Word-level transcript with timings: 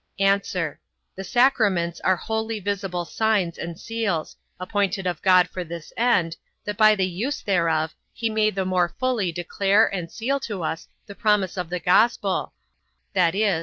A. 0.19 0.41
The 1.15 1.23
sacraments 1.23 2.01
are 2.01 2.15
holy 2.15 2.59
visible 2.59 3.05
signs 3.05 3.59
and 3.59 3.79
seals, 3.79 4.35
appointed 4.59 5.05
of 5.05 5.21
God 5.21 5.47
for 5.47 5.63
this 5.63 5.93
end, 5.95 6.37
that 6.65 6.75
by 6.75 6.95
the 6.95 7.05
use 7.05 7.43
thereof, 7.43 7.93
he 8.11 8.27
may 8.27 8.49
the 8.49 8.65
more 8.65 8.95
fully 8.99 9.31
declare 9.31 9.85
and 9.93 10.11
seal 10.11 10.39
to 10.39 10.63
us 10.63 10.87
the 11.05 11.13
promise 11.13 11.55
of 11.55 11.69
the 11.69 11.79
gospel, 11.79 12.53
viz. 13.13 13.59